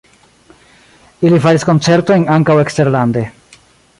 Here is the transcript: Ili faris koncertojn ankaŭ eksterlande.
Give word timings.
Ili 1.29 1.41
faris 1.43 1.67
koncertojn 1.69 2.27
ankaŭ 2.39 2.57
eksterlande. 2.65 3.27